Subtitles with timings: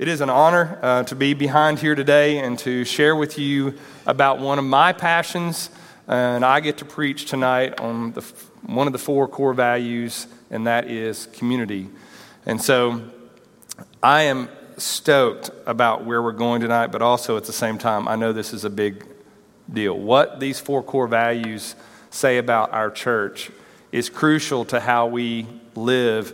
[0.00, 3.74] It is an honor uh, to be behind here today and to share with you
[4.06, 5.68] about one of my passions.
[6.08, 8.22] And I get to preach tonight on the,
[8.62, 11.90] one of the four core values, and that is community.
[12.46, 13.02] And so
[14.02, 18.16] I am stoked about where we're going tonight, but also at the same time, I
[18.16, 19.06] know this is a big
[19.70, 19.98] deal.
[19.98, 21.74] What these four core values
[22.08, 23.50] say about our church
[23.92, 26.32] is crucial to how we live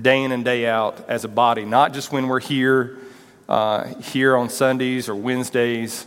[0.00, 2.98] day in and day out as a body, not just when we're here,
[3.48, 6.06] uh, here on Sundays or Wednesdays.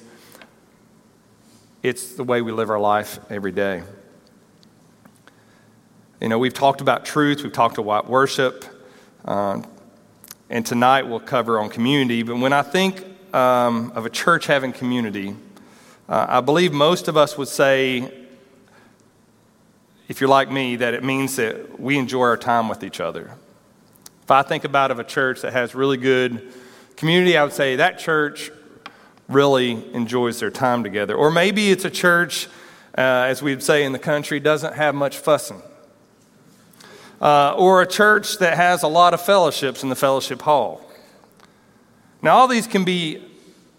[1.81, 3.83] It's the way we live our life every day.
[6.21, 8.65] You know, we've talked about truth, we've talked about worship,
[9.23, 9.61] uh,
[10.49, 12.23] and tonight we'll cover on community.
[12.23, 15.35] But when I think um, of a church having community,
[16.09, 18.11] uh, I believe most of us would say,
[20.09, 23.31] if you're like me, that it means that we enjoy our time with each other.
[24.29, 26.53] If I think about of a church that has really good
[26.95, 28.51] community, I would say that church
[29.27, 31.15] really enjoys their time together.
[31.15, 32.45] Or maybe it's a church,
[32.95, 35.63] uh, as we'd say in the country, doesn't have much fussing.
[37.19, 40.87] Uh, or a church that has a lot of fellowships in the fellowship hall.
[42.21, 43.25] Now, all these can be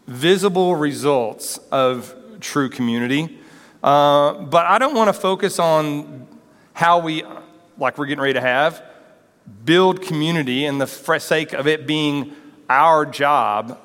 [0.08, 3.38] visible results of true community,
[3.84, 6.26] uh, but I don't want to focus on
[6.72, 7.22] how we,
[7.78, 8.89] like we're getting ready to have,
[9.64, 12.34] build community in the sake of it being
[12.68, 13.78] our job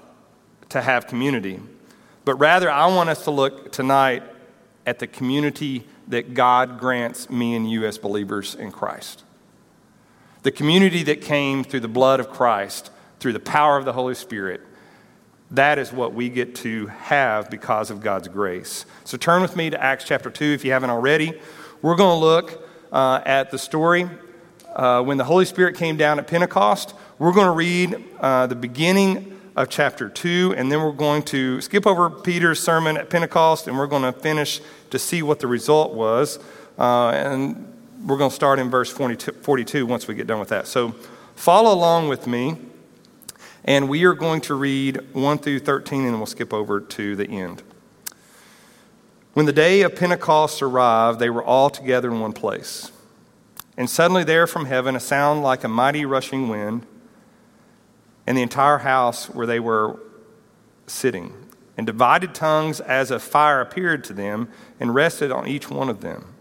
[0.70, 1.60] to have community.
[2.24, 4.24] But rather, I want us to look tonight
[4.86, 9.24] at the community that God grants me and you as believers in Christ.
[10.44, 14.14] The community that came through the blood of Christ, through the power of the Holy
[14.14, 14.62] Spirit.
[15.52, 18.86] That is what we get to have because of God's grace.
[19.04, 21.40] So turn with me to Acts chapter 2 if you haven't already.
[21.82, 24.10] We're going to look uh, at the story
[24.76, 26.94] uh, when the Holy Spirit came down at Pentecost.
[27.18, 31.62] We're going to read uh, the beginning of chapter 2, and then we're going to
[31.62, 34.60] skip over Peter's sermon at Pentecost, and we're going to finish
[34.90, 36.40] to see what the result was.
[36.78, 37.74] Uh, and
[38.06, 40.68] we're going to start in verse 42, 42 once we get done with that.
[40.68, 40.92] So
[41.36, 42.58] follow along with me,
[43.64, 47.28] and we are going to read 1 through 13, and we'll skip over to the
[47.30, 47.64] end.
[49.34, 52.92] When the day of Pentecost arrived, they were all together in one place.
[53.78, 56.86] And suddenly, there from heaven, a sound like a mighty rushing wind,
[58.26, 60.00] and the entire house where they were
[60.88, 61.34] sitting.
[61.78, 64.50] And divided tongues as of fire appeared to them
[64.80, 66.34] and rested on each one of them.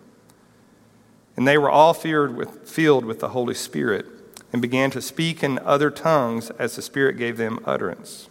[1.37, 4.07] And they were all with, filled with the Holy Spirit
[4.53, 8.29] and began to speak in other tongues as the Spirit gave them utterance.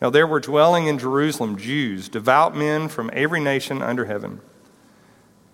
[0.00, 4.40] Now there were dwelling in Jerusalem Jews, devout men from every nation under heaven.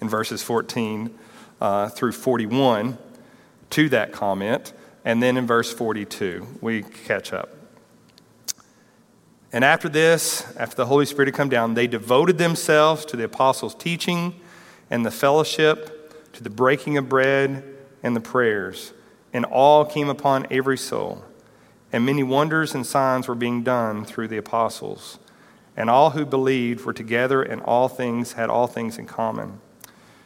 [0.00, 1.16] in verses 14
[1.60, 2.98] uh, through 41
[3.70, 4.72] to that comment.
[5.04, 7.50] And then in verse 42, we catch up.
[9.52, 13.24] And after this, after the Holy Spirit had come down, they devoted themselves to the
[13.24, 14.38] apostles' teaching
[14.90, 17.64] and the fellowship, to the breaking of bread
[18.02, 18.92] and the prayers.
[19.32, 21.24] And all came upon every soul.
[21.92, 25.18] And many wonders and signs were being done through the apostles.
[25.76, 29.60] And all who believed were together, and all things had all things in common.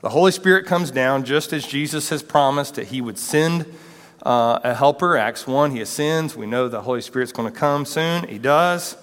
[0.00, 3.66] the Holy Spirit comes down just as Jesus has promised that he would send
[4.24, 5.16] uh, a helper.
[5.16, 6.36] Acts 1, he ascends.
[6.36, 8.28] We know the Holy Spirit's going to come soon.
[8.28, 8.96] He does.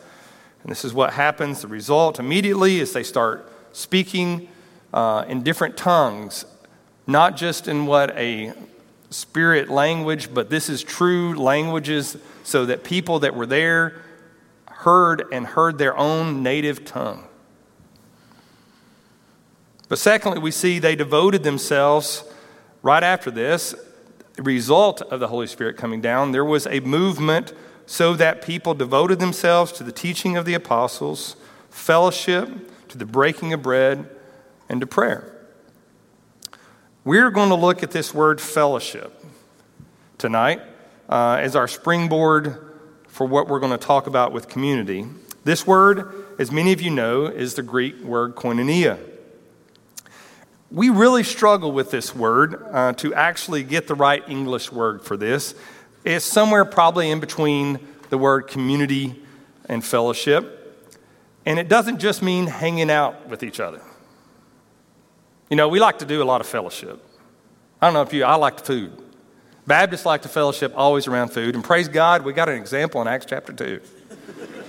[0.64, 1.62] And this is what happens.
[1.62, 4.48] The result immediately is they start speaking
[4.94, 6.46] uh, in different tongues,
[7.06, 8.54] not just in what a
[9.10, 14.02] spirit language, but this is true languages so that people that were there
[14.68, 17.26] heard and heard their own native tongue.
[19.88, 22.24] But secondly, we see they devoted themselves
[22.82, 23.76] right after this,
[24.36, 27.54] the result of the Holy Spirit coming down, there was a movement
[27.86, 31.36] so that people devoted themselves to the teaching of the apostles,
[31.70, 32.50] fellowship,
[32.90, 34.10] to the breaking of bread,
[34.68, 35.32] and to prayer.
[37.04, 39.24] We're going to look at this word fellowship
[40.18, 40.62] tonight
[41.08, 42.74] uh, as our springboard
[43.08, 45.06] for what we're going to talk about with community.
[45.44, 49.00] This word, as many of you know, is the Greek word koinonia.
[50.72, 55.16] We really struggle with this word uh, to actually get the right English word for
[55.16, 55.56] this.
[56.04, 57.80] It's somewhere probably in between
[58.10, 59.22] the word community
[59.70, 60.88] and fellowship.
[61.46, 63.82] And it doesn't just mean hanging out with each other.
[65.50, 67.04] You know, we like to do a lot of fellowship.
[67.82, 68.92] I don't know if you, I like food.
[69.68, 71.56] Baptists like to fellowship always around food.
[71.56, 73.82] And praise God, we got an example in Acts chapter 2.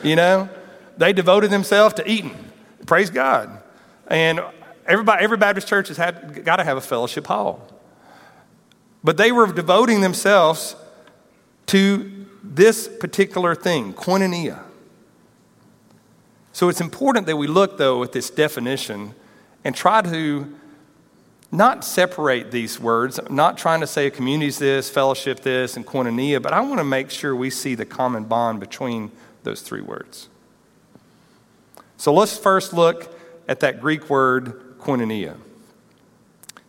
[0.02, 0.48] You know,
[0.96, 2.36] they devoted themselves to eating.
[2.86, 3.62] Praise God.
[4.06, 4.40] And
[4.86, 7.66] everybody, every Baptist church has had, got to have a fellowship hall.
[9.04, 10.76] But they were devoting themselves
[11.66, 14.62] to this particular thing, koinonia.
[16.52, 19.14] So it's important that we look, though, at this definition
[19.64, 20.54] and try to
[21.52, 25.76] not separate these words, I'm not trying to say a community is this, fellowship this,
[25.76, 29.12] and koinonia, but I want to make sure we see the common bond between
[29.42, 30.28] those three words.
[31.96, 33.14] So let's first look
[33.48, 35.36] at that Greek word koinonia.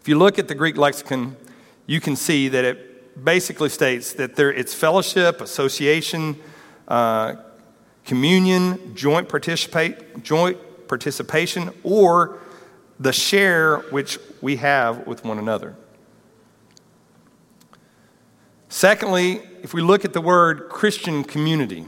[0.01, 1.35] If you look at the Greek lexicon,
[1.85, 6.35] you can see that it basically states that there, it's fellowship, association,
[6.87, 7.35] uh,
[8.05, 12.39] communion, joint, participate, joint participation, or
[12.99, 15.75] the share which we have with one another.
[18.69, 21.85] Secondly, if we look at the word Christian community,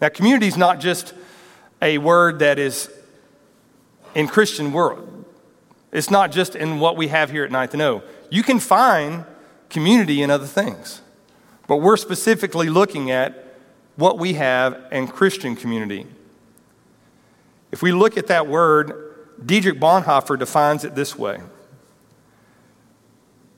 [0.00, 1.14] now community is not just
[1.80, 2.90] a word that is
[4.14, 5.19] in Christian world.
[5.92, 8.02] It's not just in what we have here at Ninth and O.
[8.30, 9.24] You can find
[9.68, 11.00] community in other things,
[11.66, 13.56] but we're specifically looking at
[13.96, 16.06] what we have in Christian community.
[17.72, 21.40] If we look at that word, Dietrich Bonhoeffer defines it this way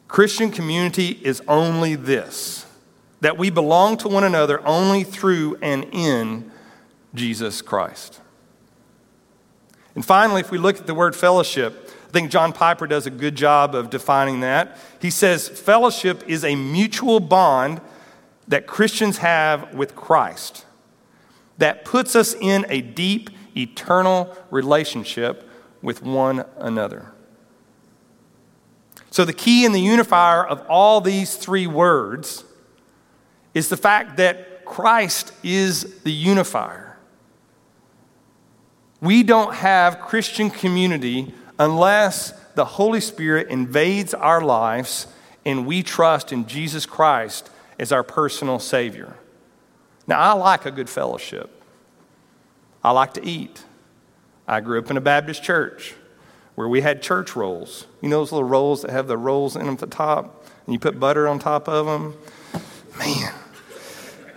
[0.08, 2.67] Christian community is only this
[3.23, 6.50] that we belong to one another only through and in
[7.14, 8.20] Jesus Christ.
[9.94, 13.11] And finally, if we look at the word fellowship, I think John Piper does a
[13.11, 14.76] good job of defining that.
[15.00, 17.81] He says, Fellowship is a mutual bond
[18.49, 20.67] that Christians have with Christ
[21.56, 25.49] that puts us in a deep, eternal relationship
[25.81, 27.12] with one another.
[29.11, 32.44] So, the key and the unifier of all these three words
[33.55, 36.99] is the fact that Christ is the unifier.
[39.00, 41.32] We don't have Christian community
[41.62, 45.06] unless the Holy Spirit invades our lives
[45.44, 49.14] and we trust in Jesus Christ as our personal Savior.
[50.09, 51.62] Now, I like a good fellowship,
[52.82, 53.64] I like to eat.
[54.47, 55.95] I grew up in a Baptist church
[56.57, 57.87] where we had church rolls.
[58.00, 60.75] You know those little rolls that have the rolls in them at the top, and
[60.75, 62.16] you put butter on top of them?
[62.99, 63.33] Man,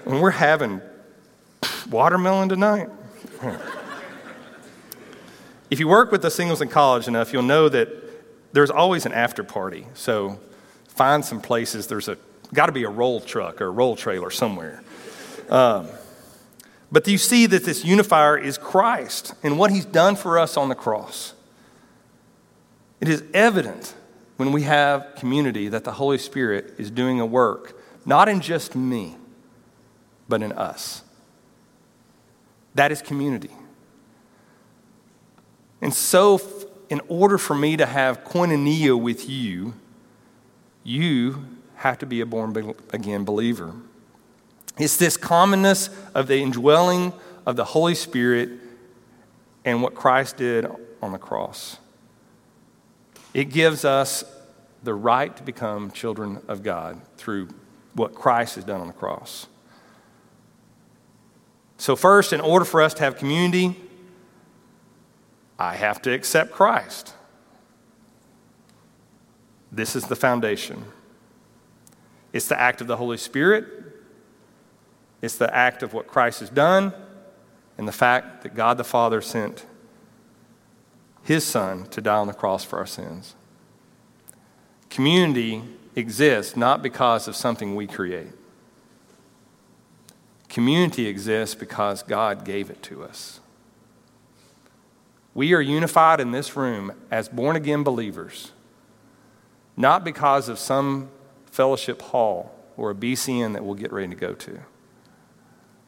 [0.05, 0.79] and we're having
[1.89, 2.89] watermelon tonight.
[5.69, 7.89] If you work with the singles in college enough, you'll know that
[8.53, 9.86] there's always an after party.
[9.93, 10.39] So
[10.88, 12.17] find some places, there's a
[12.53, 14.84] got to be a roll truck or a roll trailer somewhere.
[15.50, 15.88] Um,
[16.91, 20.69] but you see that this unifier is Christ and what he's done for us on
[20.69, 21.34] the cross.
[23.01, 23.93] It is evident
[24.38, 28.75] when we have community that the Holy Spirit is doing a work, not in just
[28.75, 29.17] me,
[30.29, 31.03] but in us.
[32.75, 33.51] That is community.
[35.82, 36.41] And so,
[36.89, 39.74] in order for me to have koinonia with you,
[40.84, 43.74] you have to be a born again believer.
[44.77, 47.13] It's this commonness of the indwelling
[47.46, 48.50] of the Holy Spirit
[49.63, 50.67] and what Christ did
[51.01, 51.77] on the cross.
[53.34, 54.24] It gives us
[54.84, 57.50] the right to become children of God through
[57.94, 59.48] what Christ has done on the cross.
[61.77, 63.75] So, first, in order for us to have community,
[65.57, 67.13] I have to accept Christ.
[69.71, 70.85] This is the foundation.
[72.33, 73.65] It's the act of the Holy Spirit,
[75.21, 76.93] it's the act of what Christ has done,
[77.77, 79.65] and the fact that God the Father sent
[81.24, 83.35] his Son to die on the cross for our sins.
[84.89, 85.63] Community
[85.95, 88.27] exists not because of something we create.
[90.47, 93.39] Community exists because God gave it to us.
[95.36, 98.54] We are unified in this room as born again believers,
[99.75, 101.10] not because of some
[101.46, 104.60] fellowship hall or a BCN that we'll get ready to go to.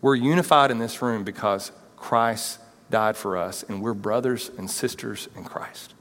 [0.01, 5.29] We're unified in this room because Christ died for us, and we're brothers and sisters
[5.35, 5.93] in Christ.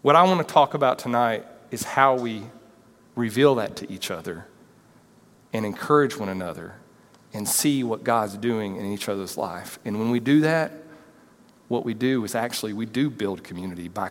[0.00, 2.44] What I want to talk about tonight is how we
[3.14, 4.46] reveal that to each other
[5.52, 6.76] and encourage one another
[7.36, 9.78] and see what God's doing in each other's life.
[9.84, 10.72] And when we do that,
[11.68, 14.10] what we do is actually we do build community by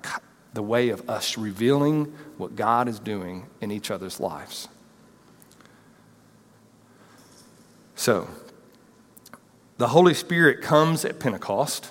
[0.53, 4.67] the way of us revealing what God is doing in each other's lives.
[7.95, 8.27] So,
[9.77, 11.89] the Holy Spirit comes at Pentecost.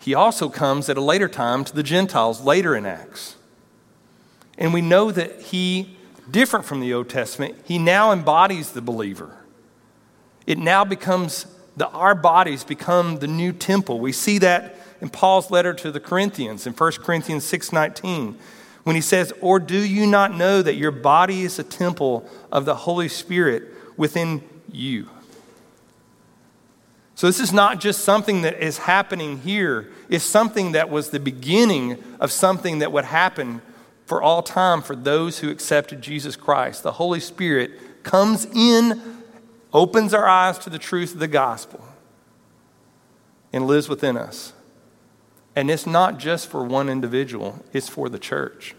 [0.00, 3.36] He also comes at a later time to the Gentiles, later in Acts.
[4.58, 5.96] And we know that he,
[6.30, 9.38] different from the Old Testament, he now embodies the believer.
[10.46, 14.00] It now becomes that our bodies become the new temple.
[14.00, 18.36] We see that in Paul's letter to the Corinthians in 1 Corinthians 6:19
[18.84, 22.64] when he says, "Or do you not know that your body is a temple of
[22.64, 23.64] the Holy Spirit
[23.96, 25.08] within you?"
[27.14, 31.18] So, this is not just something that is happening here, it's something that was the
[31.18, 33.62] beginning of something that would happen
[34.04, 36.82] for all time for those who accepted Jesus Christ.
[36.82, 39.00] The Holy Spirit comes in,
[39.72, 41.84] opens our eyes to the truth of the gospel,
[43.52, 44.52] and lives within us.
[45.54, 48.74] And it's not just for one individual, it's for the church.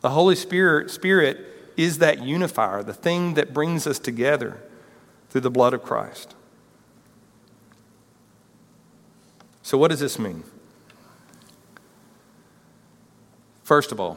[0.00, 1.38] The Holy Spirit, Spirit
[1.76, 4.62] is that unifier, the thing that brings us together
[5.30, 6.34] through the blood of Christ.
[9.62, 10.42] So, what does this mean?
[13.62, 14.16] First of all,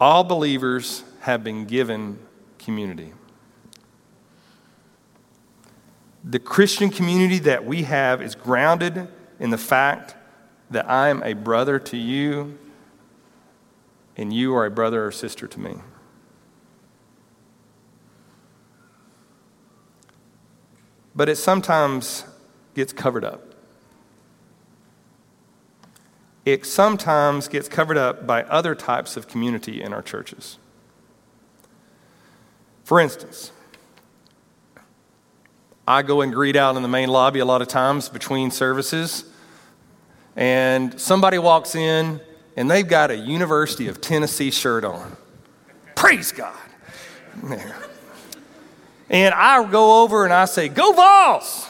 [0.00, 2.18] all believers have been given
[2.68, 3.14] community.
[6.22, 9.08] The Christian community that we have is grounded
[9.40, 10.14] in the fact
[10.70, 12.58] that I am a brother to you
[14.18, 15.76] and you are a brother or sister to me.
[21.16, 22.26] But it sometimes
[22.74, 23.54] gets covered up.
[26.44, 30.58] It sometimes gets covered up by other types of community in our churches.
[32.88, 33.52] For instance,
[35.86, 39.24] I go and greet out in the main lobby a lot of times between services,
[40.34, 42.18] and somebody walks in
[42.56, 45.18] and they've got a University of Tennessee shirt on.
[45.96, 46.56] Praise God.
[47.42, 47.76] There.
[49.10, 51.68] And I go over and I say, Go Vols!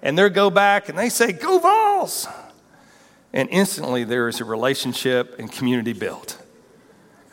[0.00, 2.26] and they go back and they say, Go Vols!
[3.34, 6.42] And instantly there is a relationship and community built.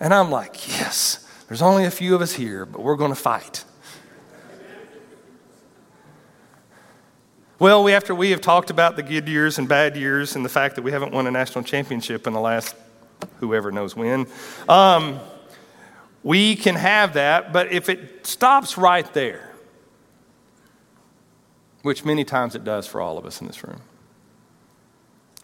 [0.01, 3.20] And I'm like, Yes, there's only a few of us here, but we're going to
[3.20, 3.65] fight.
[7.58, 10.50] Well, we, after we have talked about the good years and bad years and the
[10.50, 12.75] fact that we haven't won a national championship in the last
[13.39, 14.27] whoever knows when,
[14.70, 15.20] um,
[16.24, 19.51] we can have that, but if it stops right there,
[21.82, 23.82] which many times it does for all of us in this room.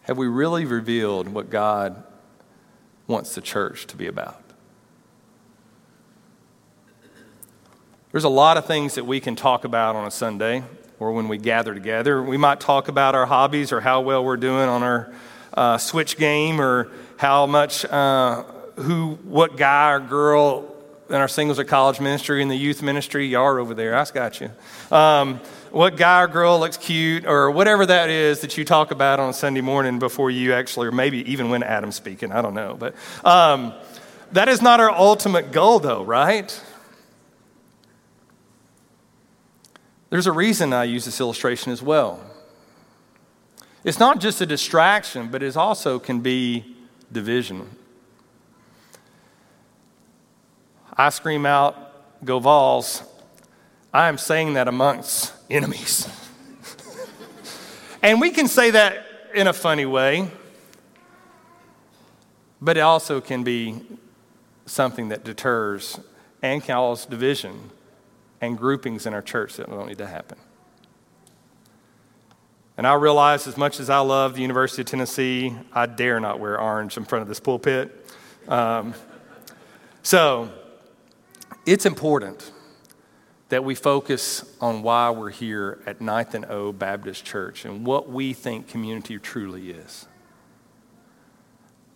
[0.02, 2.04] Have we really revealed what God
[3.08, 4.45] wants the church to be about?
[8.16, 10.62] There's a lot of things that we can talk about on a Sunday
[10.98, 12.22] or when we gather together.
[12.22, 15.12] We might talk about our hobbies or how well we're doing on our
[15.52, 18.44] uh, switch game or how much, uh,
[18.76, 20.74] who, what guy or girl
[21.10, 24.06] in our singles or college ministry and the youth ministry, you are over there, I
[24.06, 24.50] got you.
[24.90, 25.38] Um,
[25.70, 29.34] what guy or girl looks cute or whatever that is that you talk about on
[29.34, 32.78] Sunday morning before you actually, or maybe even when Adam's speaking, I don't know.
[32.80, 32.94] But
[33.26, 33.74] um,
[34.32, 36.58] that is not our ultimate goal, though, right?
[40.08, 42.20] There's a reason I use this illustration as well.
[43.82, 46.76] It's not just a distraction, but it also can be
[47.10, 47.70] division.
[50.96, 53.02] I scream out, go Vols.
[53.92, 56.08] I am saying that amongst enemies.
[58.02, 60.30] and we can say that in a funny way,
[62.60, 63.82] but it also can be
[64.66, 65.98] something that deters
[66.42, 67.70] and cause division
[68.40, 70.38] and groupings in our church that don't need to happen.
[72.76, 76.38] And I realize, as much as I love the University of Tennessee, I dare not
[76.38, 78.10] wear orange in front of this pulpit.
[78.48, 78.94] Um,
[80.02, 80.50] so,
[81.64, 82.52] it's important
[83.48, 88.10] that we focus on why we're here at Ninth and O Baptist Church and what
[88.10, 90.06] we think community truly is.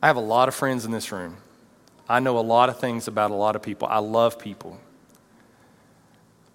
[0.03, 1.37] I have a lot of friends in this room.
[2.09, 3.87] I know a lot of things about a lot of people.
[3.89, 4.81] I love people.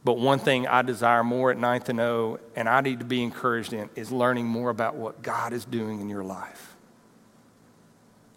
[0.06, 3.24] But one thing I desire more at Ninth and O, and I need to be
[3.24, 6.76] encouraged in, is learning more about what God is doing in your life.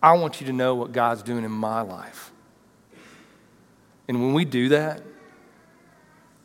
[0.02, 2.32] I want you to know what God's doing in my life.
[4.08, 5.02] And when we do that,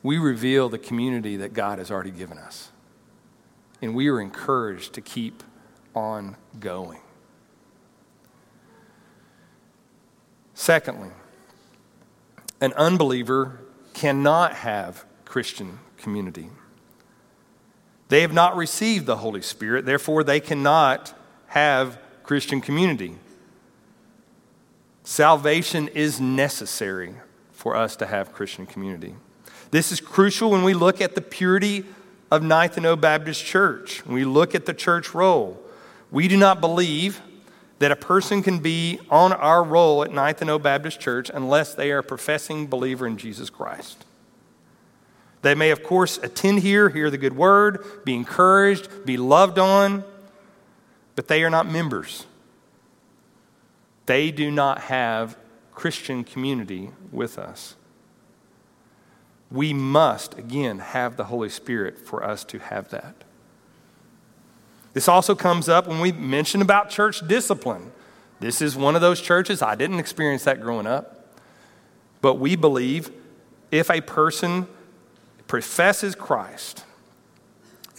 [0.03, 2.72] we reveal the community that God has already given us.
[3.82, 5.42] And we are encouraged to keep
[5.96, 7.00] on going.
[10.53, 11.12] Secondly,
[12.60, 13.62] an unbeliever
[13.94, 16.48] cannot have Christian community.
[18.10, 21.12] They have not received the Holy Spirit, therefore, they cannot
[21.48, 23.16] have Christian community.
[25.04, 27.16] Salvation is necessary
[27.52, 29.16] for us to have Christian community.
[29.72, 31.84] This is crucial when we look at the purity
[32.30, 34.06] of Ninth and O Baptist Church.
[34.06, 35.60] When we look at the church roll,
[36.12, 37.24] we do not believe
[37.80, 41.74] that a person can be on our roll at Ninth and O Baptist Church unless
[41.74, 44.06] they are a professing believer in Jesus Christ.
[45.44, 50.04] They may, of course, attend here, hear the good word, be encouraged, be loved on,
[51.16, 52.26] but they are not members.
[54.08, 55.38] They do not have
[55.72, 57.76] Christian community with us
[59.54, 63.14] we must, again, have the Holy Spirit for us to have that.
[64.94, 67.92] This also comes up when we mention about church discipline.
[68.40, 71.40] This is one of those churches, I didn't experience that growing up,
[72.20, 73.12] but we believe
[73.72, 74.68] if a person
[75.53, 76.83] professes Christ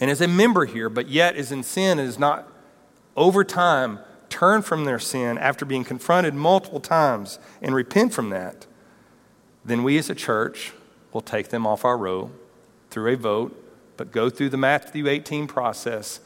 [0.01, 2.51] and is a member here, but yet is in sin and is not
[3.15, 8.67] over time turn from their sin after being confronted multiple times and repent from that,
[9.63, 10.73] then we as a church
[11.13, 12.29] We'll take them off our row
[12.89, 13.55] through a vote,
[13.95, 16.19] but go through the Matthew 18 process.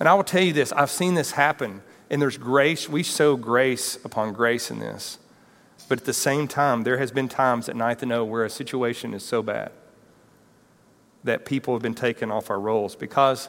[0.00, 2.88] And I will tell you this I've seen this happen, and there's grace.
[2.88, 5.18] We sow grace upon grace in this.
[5.90, 8.48] But at the same time, there has been times at Ninth and O where a
[8.48, 9.72] situation is so bad
[11.24, 13.48] that people have been taken off our rolls because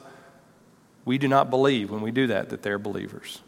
[1.06, 3.42] we do not believe when we do that that they're believers.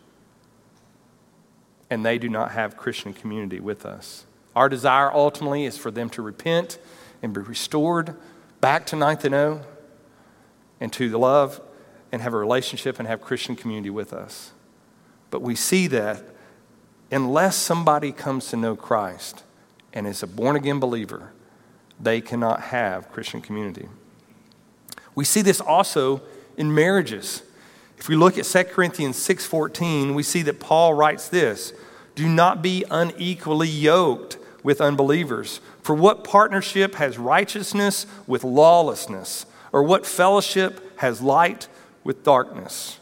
[1.90, 4.26] And they do not have Christian community with us.
[4.56, 6.80] Our desire ultimately is for them to repent
[7.22, 8.16] and be restored
[8.62, 9.62] back to Ninth and O
[10.80, 11.62] and to the love
[12.12, 14.52] and have a relationship and have Christian community with us.
[15.30, 16.24] But we see that
[17.12, 19.44] unless somebody comes to know Christ
[19.94, 21.32] and is a born again believer,
[22.00, 23.88] they cannot have Christian community.
[25.16, 26.22] We see this also
[26.58, 27.42] in marriages.
[27.98, 31.74] If we look at 2 Corinthians 6:14, we see that Paul writes this,
[32.14, 35.62] "Do not be unequally yoked with unbelievers.
[35.84, 39.46] For what partnership has righteousness with lawlessness?
[39.72, 41.68] Or what fellowship has light
[42.04, 42.98] with darkness?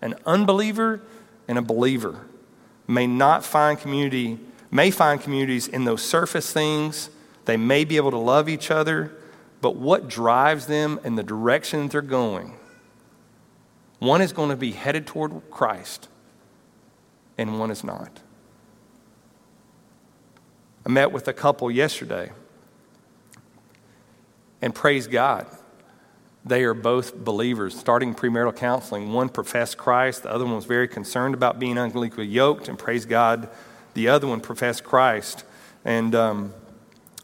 [0.00, 1.00] An unbeliever
[1.48, 2.20] and a believer
[2.86, 4.38] may not find community,
[4.70, 7.10] may find communities in those surface things.
[7.46, 9.12] They may be able to love each other,
[9.60, 12.54] but what drives them and the direction they're going?
[13.98, 16.08] One is going to be headed toward Christ,
[17.36, 18.20] and one is not.
[20.86, 22.30] I met with a couple yesterday,
[24.62, 25.46] and praise God,
[26.44, 27.76] they are both believers.
[27.76, 32.26] Starting premarital counseling, one professed Christ, the other one was very concerned about being unequally
[32.26, 33.48] yoked, and praise God,
[33.94, 35.44] the other one professed Christ.
[35.84, 36.54] And um,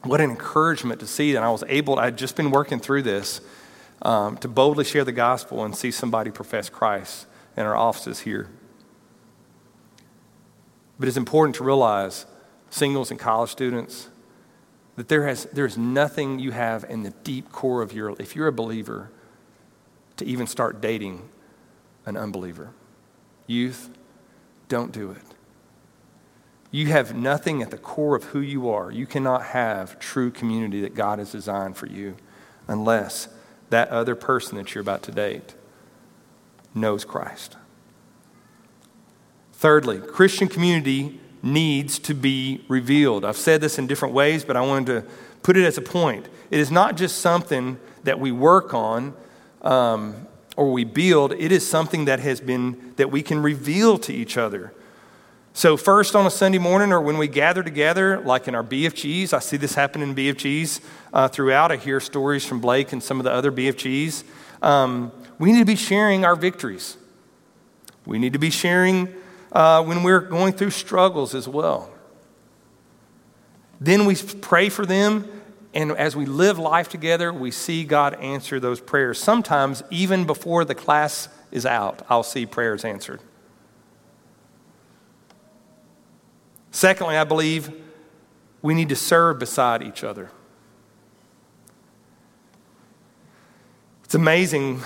[0.05, 3.41] what an encouragement to see that I was able, I'd just been working through this,
[4.03, 8.49] um, to boldly share the gospel and see somebody profess Christ in our offices here.
[10.99, 12.27] But it's important to realize
[12.71, 14.09] singles and college students,
[14.97, 18.47] that there has, there's nothing you have in the deep core of your, if you're
[18.47, 19.11] a believer,
[20.17, 21.29] to even start dating
[22.07, 22.73] an unbeliever.
[23.47, 23.91] Youth,
[24.69, 25.34] don't do it.
[26.75, 28.91] You have nothing at the core of who you are.
[28.91, 32.17] You cannot have true community that God has designed for you
[32.67, 33.29] unless
[33.71, 35.55] that other person that you're about to date
[36.75, 37.57] knows Christ.
[39.53, 43.25] Thirdly, Christian community needs to be revealed.
[43.25, 45.09] I've said this in different ways, but I wanted to
[45.45, 46.27] put it as a point.
[46.51, 49.15] It is not just something that we work on
[49.63, 54.13] um, or we build, it is something that has been, that we can reveal to
[54.13, 54.73] each other.
[55.57, 59.33] So, first on a Sunday morning or when we gather together, like in our BFGs,
[59.33, 60.81] I see this happen in BFGs
[61.13, 61.71] uh, throughout.
[61.71, 64.25] I hear stories from Blake and some of the other BFGs.
[64.63, 66.97] Um, we need to be sharing our victories.
[68.05, 69.15] We need to be sharing
[69.53, 71.89] uh, when we're going through struggles as well.
[73.81, 75.31] Then we pray for them,
[75.73, 79.21] and as we live life together, we see God answer those prayers.
[79.21, 83.21] Sometimes, even before the class is out, I'll see prayers answered.
[86.75, 87.73] Secondly, I believe
[88.61, 90.33] we need to serve beside each other.
[94.03, 94.81] It's amazing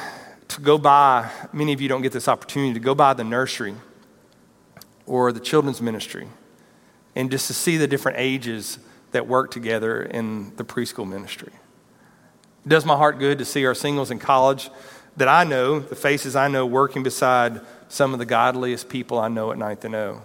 [0.49, 3.75] to go by, many of you don't get this opportunity to go by the nursery
[5.07, 6.29] or the children's ministry
[7.17, 8.79] and just to see the different ages
[9.13, 11.53] that work together in the preschool ministry.
[12.67, 14.69] It does my heart good to see our singles in college
[15.17, 19.29] that I know, the faces I know, working beside some of the godliest people I
[19.29, 20.23] know at Ninth and O.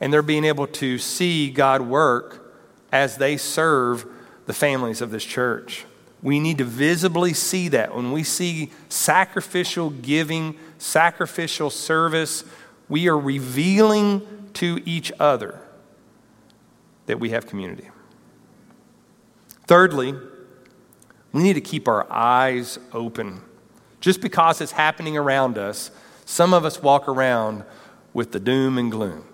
[0.00, 2.56] And they're being able to see God work
[2.92, 4.06] as they serve
[4.46, 5.84] the families of this church.
[6.22, 7.94] We need to visibly see that.
[7.94, 12.44] When we see sacrificial giving, sacrificial service,
[12.88, 15.60] we are revealing to each other
[17.06, 17.90] that we have community.
[19.66, 20.14] Thirdly,
[21.32, 23.42] we need to keep our eyes open.
[24.00, 25.90] Just because it's happening around us,
[26.24, 27.64] some of us walk around
[28.12, 29.24] with the doom and gloom.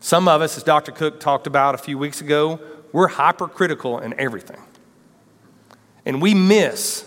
[0.00, 0.92] Some of us, as Dr.
[0.92, 2.60] Cook talked about a few weeks ago,
[2.92, 4.60] we're hypercritical in everything.
[6.06, 7.04] And we miss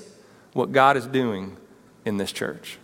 [0.54, 1.58] what God is doing
[2.06, 2.78] in this church.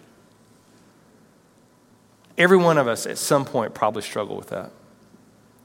[2.37, 4.71] Every one of us at some point probably struggle with that.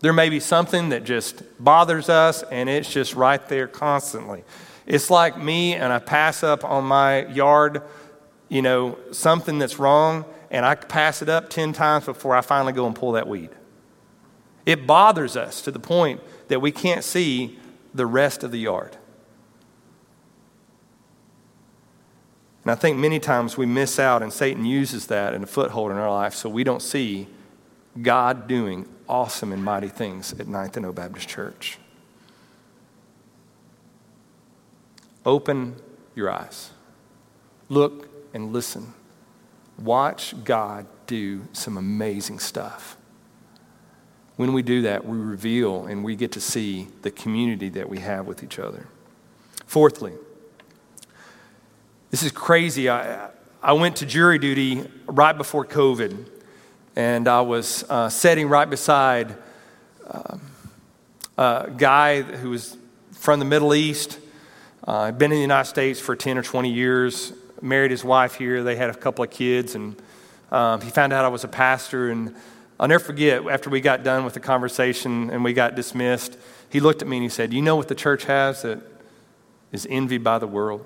[0.01, 4.43] There may be something that just bothers us and it's just right there constantly.
[4.85, 7.83] It's like me and I pass up on my yard,
[8.49, 12.73] you know, something that's wrong and I pass it up 10 times before I finally
[12.73, 13.51] go and pull that weed.
[14.65, 17.59] It bothers us to the point that we can't see
[17.95, 18.97] the rest of the yard.
[22.63, 25.91] And I think many times we miss out, and Satan uses that in a foothold
[25.91, 27.27] in our life so we don't see
[28.01, 31.79] God doing awesome and mighty things at Ninth and O Baptist Church.
[35.27, 35.77] Open
[36.15, 36.71] your eyes,
[37.69, 38.95] look and listen.
[39.79, 42.97] Watch God do some amazing stuff.
[44.37, 47.99] When we do that, we reveal and we get to see the community that we
[47.99, 48.87] have with each other.
[49.67, 50.13] Fourthly,
[52.11, 52.89] this is crazy.
[52.89, 53.31] I,
[53.63, 56.27] I went to jury duty right before COVID
[56.97, 59.35] and I was uh, sitting right beside
[60.07, 60.37] uh,
[61.39, 62.77] a guy who was
[63.13, 64.19] from the Middle East.
[64.85, 68.63] Uh, been in the United States for 10 or 20 years, married his wife here.
[68.63, 69.97] They had a couple of kids, and
[70.51, 72.11] um, he found out I was a pastor.
[72.11, 72.35] And
[72.83, 76.37] I'll never forget, after we got done with the conversation and we got dismissed,
[76.69, 78.83] he looked at me and he said, You know what the church has that
[79.71, 80.85] is envied by the world?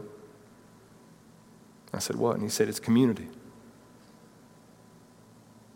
[1.95, 2.35] I said, What?
[2.35, 3.29] And he said, It's community.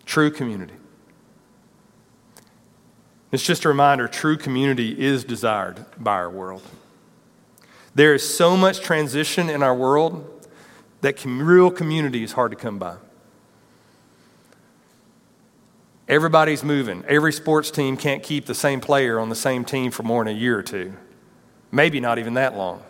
[0.04, 0.74] True community.
[3.32, 6.60] It's just a reminder true community is desired by our world.
[7.94, 10.46] There is so much transition in our world
[11.00, 12.96] that real community is hard to come by.
[16.10, 17.04] Everybody's moving.
[17.06, 20.34] Every sports team can't keep the same player on the same team for more than
[20.34, 20.92] a year or two,
[21.70, 22.82] maybe not even that long.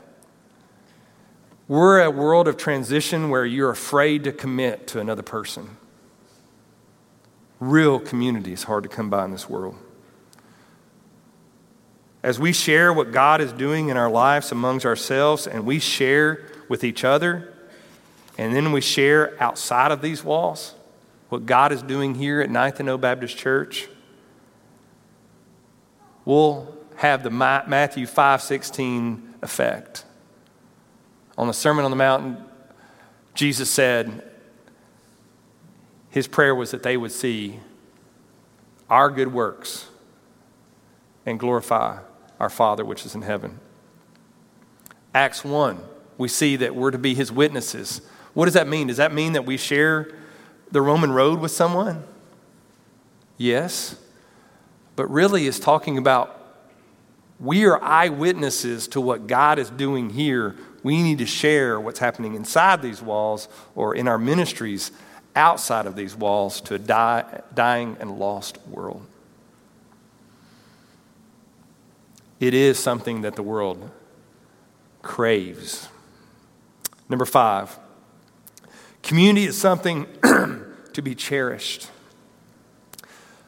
[1.69, 5.77] We're a world of transition where you're afraid to commit to another person.
[7.61, 9.77] Real community is hard to come by in this world.
[12.23, 16.47] As we share what God is doing in our lives amongst ourselves, and we share
[16.71, 17.53] with each other,
[18.39, 20.75] and then we share outside of these walls
[21.31, 23.89] what God is doing here at Ninth and O Baptist Church,
[26.25, 30.05] we'll have the Matthew 5:16 effect.
[31.39, 32.37] On the Sermon on the Mountain,
[33.33, 34.31] Jesus said,
[36.11, 37.61] his prayer was that they would see
[38.91, 39.89] our good works
[41.25, 42.01] and glorify
[42.41, 43.61] our Father which is in heaven.
[45.15, 45.81] Acts 1,
[46.19, 48.03] we see that we're to be his witnesses.
[48.35, 48.89] What does that mean?
[48.89, 50.13] Does that mean that we share
[50.71, 52.05] the Roman road with someone?
[53.37, 53.97] Yes.
[54.97, 56.37] But really, it's talking about
[57.39, 60.57] we are eyewitnesses to what God is doing here.
[60.83, 64.93] We need to share what's happening inside these walls or in our ministries
[65.35, 69.07] outside of these walls to a die, dying and lost world.
[72.41, 73.91] It is something that the world
[75.03, 75.89] craves.
[77.09, 77.79] Number five,
[79.03, 81.91] community is something to be cherished.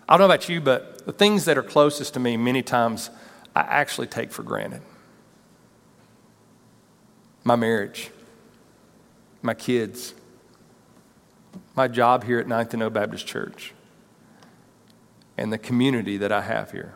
[0.08, 3.10] I don't know about you, but the things that are closest to me, many times,
[3.54, 4.82] I actually take for granted.
[7.44, 8.10] My marriage,
[9.40, 10.14] my kids,
[11.74, 13.72] my job here at Ninth and O Baptist Church,
[15.36, 16.94] and the community that I have here.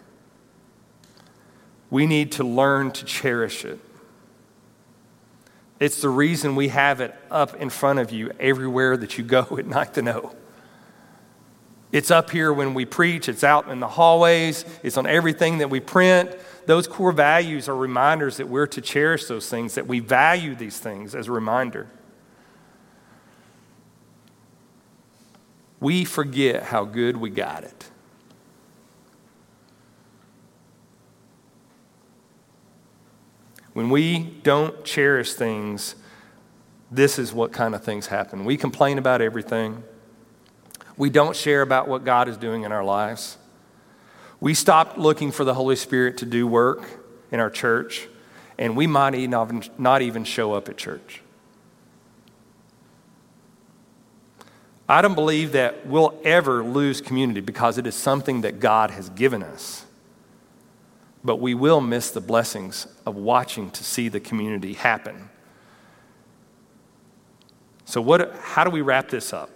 [1.91, 3.79] We need to learn to cherish it.
[5.79, 9.47] It's the reason we have it up in front of you everywhere that you go
[9.59, 10.35] at Ninth and O.
[11.93, 15.71] It's up here when we preach, it's out in the hallways, it's on everything that
[15.71, 16.31] we print.
[16.67, 20.79] Those core values are reminders that we're to cherish those things, that we value these
[20.79, 21.87] things as a reminder.
[25.79, 27.91] We forget how good we got it.
[33.77, 35.97] When we don't cherish things,
[36.91, 38.47] this is what kind of things happen.
[38.47, 39.85] We complain about everything.
[40.97, 43.37] We don't share about what God is doing in our lives.
[44.41, 46.89] We stop looking for the Holy Spirit to do work
[47.31, 48.09] in our church,
[48.57, 49.15] and we might
[49.79, 51.21] not even show up at church.
[54.89, 59.11] I don't believe that we'll ever lose community because it is something that God has
[59.11, 59.86] given us.
[61.27, 65.29] But we will miss the blessings of watching to see the community happen.
[67.85, 69.51] So, what, how do we wrap this up?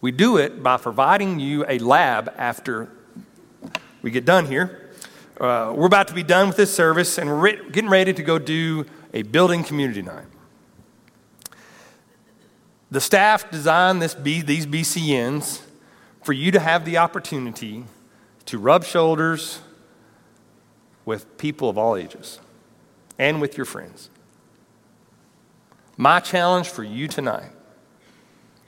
[0.00, 2.88] We do it by providing you a lab after
[4.02, 4.90] we get done here.
[5.40, 8.22] Uh, we're about to be done with this service and we're re- getting ready to
[8.24, 10.26] go do a building community night.
[12.90, 15.60] The staff designed this B, these BCNs
[16.24, 17.84] for you to have the opportunity
[18.46, 19.60] to rub shoulders
[21.04, 22.40] with people of all ages
[23.18, 24.10] and with your friends.
[25.96, 27.50] My challenge for you tonight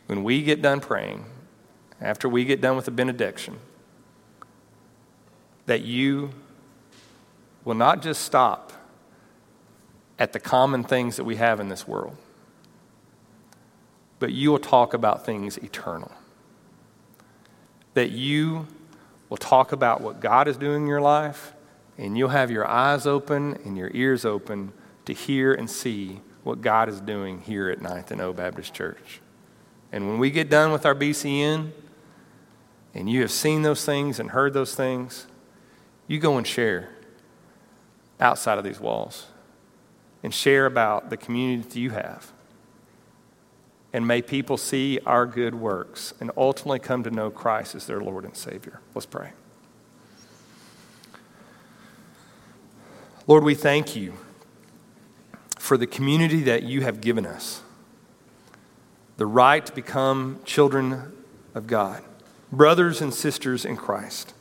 [0.07, 1.25] when we get done praying,
[2.01, 3.59] after we get done with the benediction,
[5.67, 6.31] that you
[7.65, 8.73] will not just stop
[10.19, 12.17] at the common things that we have in this world,
[14.19, 16.13] but you will talk about things eternal.
[17.95, 18.67] That you
[19.29, 21.55] will talk about what God is doing in your life,
[21.99, 24.73] and you'll have your eyes open and your ears open
[25.05, 29.21] to hear and see what God is doing here at Ninth and O Baptist Church.
[29.93, 31.73] And when we get done with our BCN,
[32.95, 35.27] and you have seen those things and heard those things,
[36.07, 36.91] you go and share
[38.21, 39.27] outside of these walls
[40.23, 42.33] and share about the community that you have.
[43.93, 48.01] And may people see our good works and ultimately come to know Christ as their
[48.01, 48.81] Lord and Savior.
[48.95, 49.33] Let's pray.
[53.27, 54.15] Lord, we thank you
[55.59, 57.63] for the community that you have given us
[59.17, 61.13] the right to become children
[61.55, 62.03] of God,
[62.51, 64.35] brothers and sisters in Christ.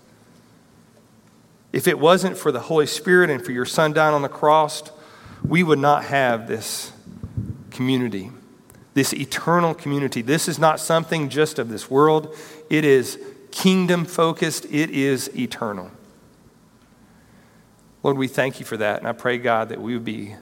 [1.71, 4.83] If it wasn't for the Holy Spirit and for your Son dying on the cross,
[5.45, 6.91] we would not have this
[7.69, 8.31] community,
[8.95, 10.23] this eternal community.
[10.23, 12.35] This is not something just of this world,
[12.69, 13.19] it is
[13.51, 15.91] kingdom focused, it is eternal.
[18.03, 18.99] Lord, we thank you for that.
[18.99, 20.35] And I pray, God, that we would be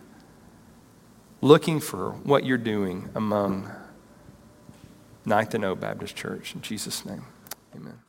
[1.41, 3.71] looking for what you're doing among
[5.25, 6.55] Ninth and O Baptist Church.
[6.55, 7.25] In Jesus' name,
[7.75, 7.99] amen.